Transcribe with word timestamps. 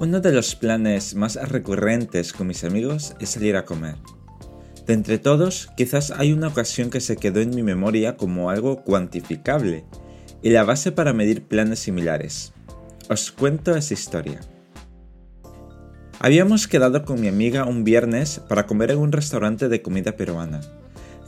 Uno 0.00 0.22
de 0.22 0.32
los 0.32 0.54
planes 0.54 1.14
más 1.14 1.34
recurrentes 1.50 2.32
con 2.32 2.46
mis 2.46 2.64
amigos 2.64 3.14
es 3.20 3.28
salir 3.28 3.54
a 3.56 3.66
comer. 3.66 3.96
De 4.86 4.94
entre 4.94 5.18
todos, 5.18 5.68
quizás 5.76 6.10
hay 6.10 6.32
una 6.32 6.48
ocasión 6.48 6.88
que 6.88 7.02
se 7.02 7.18
quedó 7.18 7.40
en 7.40 7.50
mi 7.50 7.62
memoria 7.62 8.16
como 8.16 8.48
algo 8.48 8.82
cuantificable 8.82 9.84
y 10.40 10.48
la 10.48 10.64
base 10.64 10.90
para 10.90 11.12
medir 11.12 11.46
planes 11.46 11.80
similares. 11.80 12.54
Os 13.10 13.30
cuento 13.30 13.76
esa 13.76 13.92
historia. 13.92 14.40
Habíamos 16.18 16.66
quedado 16.66 17.04
con 17.04 17.20
mi 17.20 17.28
amiga 17.28 17.66
un 17.66 17.84
viernes 17.84 18.40
para 18.48 18.66
comer 18.66 18.92
en 18.92 18.98
un 19.00 19.12
restaurante 19.12 19.68
de 19.68 19.82
comida 19.82 20.12
peruana. 20.12 20.62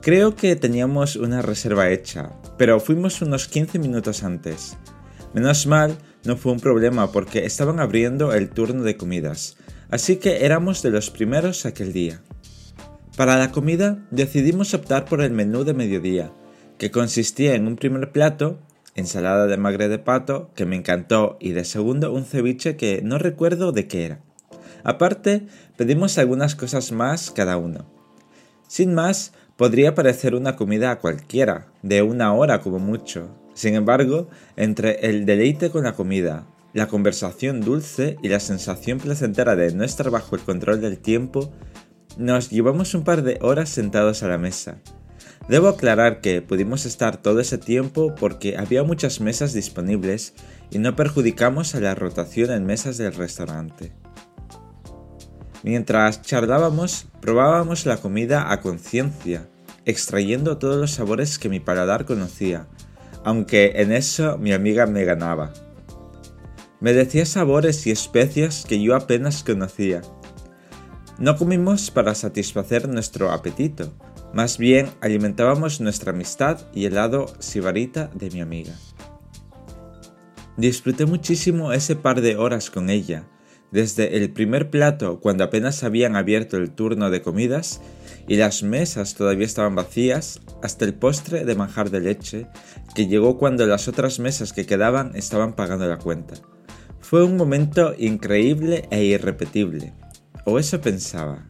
Creo 0.00 0.35
que 0.35 0.57
teníamos 0.57 1.17
una 1.17 1.43
reserva 1.43 1.91
hecha, 1.91 2.31
pero 2.57 2.81
fuimos 2.81 3.21
unos 3.21 3.49
15 3.49 3.79
minutos 3.79 4.23
antes. 4.23 4.79
Menos 5.35 5.67
mal, 5.67 5.99
no 6.25 6.36
fue 6.36 6.53
un 6.53 6.61
problema 6.61 7.11
porque 7.12 7.44
estaban 7.44 7.81
abriendo 7.81 8.32
el 8.32 8.50
turno 8.50 8.82
de 8.82 8.96
comidas, 8.96 9.57
así 9.90 10.17
que 10.17 10.44
éramos 10.44 10.82
de 10.82 10.90
los 10.90 11.11
primeros 11.11 11.67
aquel 11.67 11.93
día. 11.93 12.21
Para 13.17 13.39
la 13.39 13.53
comida 13.53 14.07
decidimos 14.11 14.72
optar 14.75 15.04
por 15.04 15.21
el 15.21 15.32
menú 15.32 15.64
de 15.64 15.75
mediodía, 15.75 16.32
que 16.79 16.90
consistía 16.90 17.54
en 17.54 17.66
un 17.66 17.77
primer 17.77 18.11
plato, 18.11 18.58
ensalada 18.94 19.46
de 19.46 19.57
magre 19.57 19.89
de 19.89 19.99
pato, 19.99 20.50
que 20.54 20.66
me 20.66 20.77
encantó, 20.77 21.36
y 21.40 21.53
de 21.53 21.64
segundo 21.64 22.13
un 22.13 22.25
ceviche 22.25 22.77
que 22.77 23.02
no 23.02 23.18
recuerdo 23.18 23.72
de 23.72 23.86
qué 23.86 24.07
era. 24.07 24.21
Aparte, 24.85 25.46
pedimos 25.77 26.18
algunas 26.18 26.54
cosas 26.54 26.93
más 26.93 27.30
cada 27.30 27.57
uno. 27.57 27.86
Sin 28.66 28.94
más, 28.94 29.32
podría 29.57 29.94
parecer 29.94 30.35
una 30.35 30.57
comida 30.57 30.91
a 30.91 30.99
cualquiera, 30.99 31.66
de 31.82 32.02
una 32.02 32.33
hora 32.33 32.61
como 32.61 32.78
mucho, 32.78 33.30
sin 33.55 33.75
embargo, 33.75 34.28
entre 34.56 35.08
el 35.08 35.27
deleite 35.27 35.70
con 35.70 35.84
la 35.84 35.95
comida, 35.95 36.47
la 36.72 36.89
conversación 36.89 37.61
dulce 37.61 38.17
y 38.22 38.28
la 38.28 38.41
sensación 38.41 38.98
placentera 38.98 39.56
de 39.56 39.75
no 39.75 39.84
estar 39.84 40.11
bajo 40.11 40.36
el 40.36 40.42
control 40.42 40.81
del 40.81 40.98
tiempo, 40.98 41.53
nos 42.17 42.50
llevamos 42.50 42.94
un 42.94 43.05
par 43.05 43.22
de 43.22 43.39
horas 43.42 43.69
sentados 43.69 44.22
a 44.22 44.28
la 44.28 44.39
mesa. 44.39 44.78
Debo 45.48 45.69
aclarar 45.69 46.20
que 46.20 46.41
pudimos 46.41 46.86
estar 46.86 47.20
todo 47.20 47.41
ese 47.41 47.59
tiempo 47.59 48.14
porque 48.14 48.56
había 48.56 48.84
muchas 48.84 49.20
mesas 49.20 49.53
disponibles 49.53 50.34
y 50.70 50.78
no 50.78 50.94
perjudicamos 50.94 51.75
a 51.75 51.81
la 51.81 51.94
rotación 51.94 52.53
en 52.53 52.64
mesas 52.64 52.97
del 52.97 53.12
restaurante. 53.14 53.92
Mientras 55.62 56.22
charlábamos, 56.22 57.06
probábamos 57.20 57.87
la 57.87 57.97
comida 57.97 58.53
a 58.53 58.61
conciencia, 58.61 59.48
extrayendo 59.84 60.59
todos 60.59 60.77
los 60.77 60.92
sabores 60.92 61.39
que 61.39 61.48
mi 61.48 61.61
paladar 61.61 62.05
conocía, 62.05 62.69
aunque 63.25 63.73
en 63.77 63.92
eso 63.92 64.39
mi 64.39 64.53
amiga 64.53 64.87
me 64.87 65.05
ganaba. 65.05 65.53
Me 66.81 66.92
decía 66.92 67.25
sabores 67.27 67.87
y 67.87 67.91
especias 67.91 68.65
que 68.69 68.83
yo 68.83 68.97
apenas 68.97 69.45
conocía. 69.45 70.03
No 71.19 71.37
comimos 71.37 71.91
para 71.91 72.15
satisfacer 72.15 72.89
nuestro 72.89 73.31
apetito, 73.31 73.93
más 74.33 74.59
bien 74.59 74.89
alimentábamos 75.00 75.81
nuestra 75.81 76.12
amistad 76.12 76.61
y 76.75 76.87
el 76.87 76.95
lado 76.95 77.27
sibarita 77.39 78.11
de 78.15 78.31
mi 78.31 78.41
amiga. 78.41 78.73
Disfruté 80.56 81.06
muchísimo 81.06 81.73
ese 81.73 81.97
par 81.97 82.20
de 82.20 82.37
horas 82.37 82.70
con 82.70 82.91
ella, 82.91 83.25
desde 83.73 84.19
el 84.19 84.31
primer 84.31 84.70
plato 84.70 85.19
cuando 85.20 85.45
apenas 85.45 85.83
habían 85.83 86.15
abierto 86.15 86.56
el 86.59 86.70
turno 86.70 87.11
de 87.11 87.23
comidas 87.23 87.81
y 88.28 88.37
las 88.37 88.62
mesas 88.62 89.15
todavía 89.15 89.47
estaban 89.47 89.75
vacías, 89.75 90.41
hasta 90.62 90.84
el 90.84 90.95
postre 90.95 91.45
de 91.45 91.56
manjar 91.56 91.91
de 91.91 92.00
leche, 92.00 92.47
que 92.95 93.06
llegó 93.06 93.39
cuando 93.39 93.67
las 93.67 93.89
otras 93.89 94.20
mesas 94.20 94.53
que 94.53 94.67
quedaban 94.67 95.12
estaban 95.17 95.55
pagando 95.55 95.89
la 95.89 95.98
cuenta. 95.98 96.34
Fue 97.00 97.25
un 97.25 97.37
momento 97.37 97.94
increíble 97.99 98.87
e 98.91 99.05
irrepetible, 99.05 99.93
o 100.44 100.59
eso 100.59 100.81
pensaba. 100.81 101.49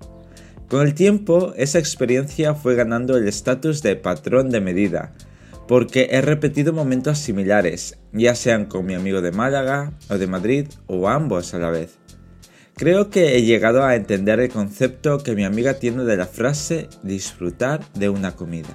Con 0.69 0.87
el 0.87 0.95
tiempo, 0.95 1.53
esa 1.57 1.79
experiencia 1.79 2.55
fue 2.55 2.75
ganando 2.75 3.19
el 3.19 3.29
estatus 3.29 3.83
de 3.83 3.97
patrón 3.97 4.49
de 4.49 4.63
medida, 4.63 5.13
porque 5.69 6.09
he 6.11 6.23
repetido 6.23 6.73
momentos 6.73 7.19
similares, 7.19 7.99
ya 8.13 8.35
sean 8.35 8.65
con 8.65 8.87
mi 8.87 8.95
amigo 8.95 9.21
de 9.21 9.33
Málaga 9.33 9.93
o 10.09 10.17
de 10.17 10.27
Madrid 10.27 10.67
o 10.87 11.09
ambos 11.09 11.53
a 11.53 11.59
la 11.59 11.71
vez. 11.71 11.99
Creo 12.75 13.11
que 13.11 13.37
he 13.37 13.43
llegado 13.43 13.85
a 13.85 13.95
entender 13.95 14.41
el 14.41 14.51
concepto 14.51 15.19
que 15.19 15.35
mi 15.35 15.45
amiga 15.45 15.75
tiene 15.75 16.05
de 16.05 16.17
la 16.17 16.27
frase 16.27 16.89
disfrutar 17.03 17.81
de 17.93 18.09
una 18.09 18.35
comida. 18.35 18.71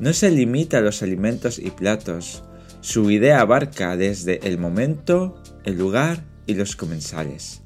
No 0.00 0.12
se 0.12 0.30
limita 0.30 0.78
a 0.78 0.80
los 0.80 1.02
alimentos 1.02 1.58
y 1.58 1.70
platos, 1.70 2.44
su 2.80 3.10
idea 3.10 3.40
abarca 3.40 3.96
desde 3.96 4.46
el 4.46 4.58
momento, 4.58 5.42
el 5.64 5.78
lugar 5.78 6.24
y 6.46 6.54
los 6.54 6.76
comensales. 6.76 7.62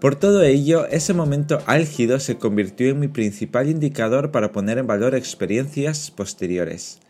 Por 0.00 0.16
todo 0.16 0.42
ello, 0.42 0.86
ese 0.86 1.14
momento 1.14 1.62
álgido 1.66 2.20
se 2.20 2.36
convirtió 2.36 2.90
en 2.90 3.00
mi 3.00 3.08
principal 3.08 3.70
indicador 3.70 4.30
para 4.30 4.52
poner 4.52 4.78
en 4.78 4.86
valor 4.86 5.14
experiencias 5.14 6.10
posteriores. 6.10 7.00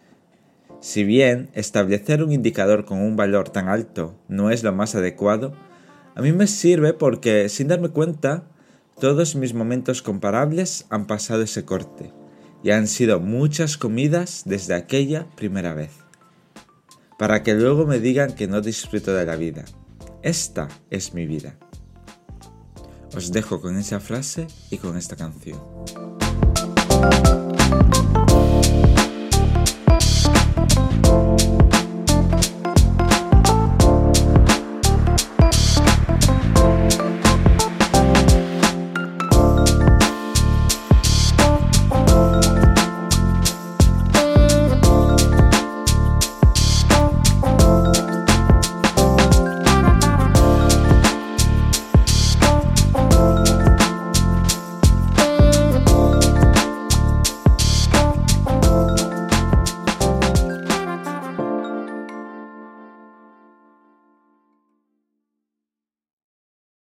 Si 0.80 1.02
bien 1.02 1.48
establecer 1.54 2.22
un 2.22 2.30
indicador 2.30 2.84
con 2.84 3.00
un 3.00 3.16
valor 3.16 3.48
tan 3.48 3.68
alto 3.68 4.16
no 4.28 4.50
es 4.50 4.62
lo 4.62 4.72
más 4.72 4.94
adecuado, 4.94 5.54
a 6.14 6.22
mí 6.22 6.32
me 6.32 6.46
sirve 6.46 6.92
porque, 6.92 7.48
sin 7.48 7.68
darme 7.68 7.88
cuenta, 7.88 8.44
todos 9.00 9.34
mis 9.34 9.54
momentos 9.54 10.02
comparables 10.02 10.86
han 10.90 11.06
pasado 11.06 11.42
ese 11.42 11.64
corte 11.64 12.12
y 12.62 12.70
han 12.70 12.86
sido 12.86 13.20
muchas 13.20 13.76
comidas 13.76 14.42
desde 14.46 14.74
aquella 14.74 15.26
primera 15.36 15.74
vez. 15.74 15.90
Para 17.18 17.42
que 17.42 17.54
luego 17.54 17.86
me 17.86 17.98
digan 17.98 18.34
que 18.34 18.46
no 18.46 18.60
disfruto 18.60 19.12
de 19.12 19.26
la 19.26 19.36
vida. 19.36 19.64
Esta 20.22 20.68
es 20.90 21.14
mi 21.14 21.26
vida. 21.26 21.56
Os 23.16 23.30
dejo 23.30 23.60
con 23.60 23.76
esa 23.76 24.00
frase 24.00 24.46
y 24.70 24.78
con 24.78 24.96
esta 24.96 25.16
canción. 25.16 25.60